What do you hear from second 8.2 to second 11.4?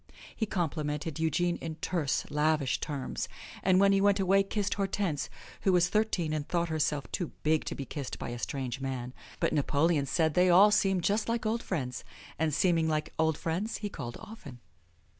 a strange man. But Napoleon said they all seemed just